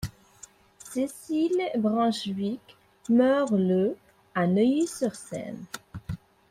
[0.79, 2.59] Cécile Brunschvicg
[3.07, 3.95] meurt le
[4.33, 5.63] à Neuilly-sur-Seine.